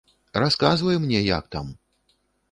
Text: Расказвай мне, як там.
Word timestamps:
Расказвай 0.43 0.97
мне, 1.03 1.19
як 1.27 1.51
там. 1.57 1.69